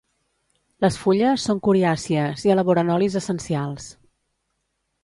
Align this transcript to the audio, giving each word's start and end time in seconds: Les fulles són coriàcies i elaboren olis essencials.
Les 0.85 0.95
fulles 1.01 1.45
són 1.49 1.61
coriàcies 1.67 2.47
i 2.49 2.55
elaboren 2.55 2.91
olis 2.97 3.21
essencials. 3.25 3.97